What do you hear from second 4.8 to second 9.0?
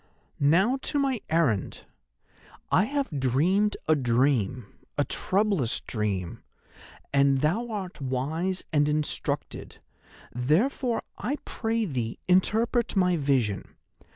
a troublous dream, and thou art wise and